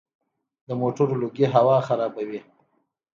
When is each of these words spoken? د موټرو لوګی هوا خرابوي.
د 0.67 0.69
موټرو 0.81 1.19
لوګی 1.21 1.45
هوا 1.55 1.77
خرابوي. 1.87 2.39